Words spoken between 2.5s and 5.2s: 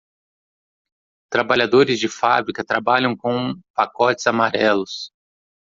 trabalham com pacotes amarelos.